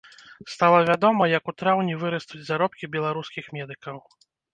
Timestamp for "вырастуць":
2.03-2.41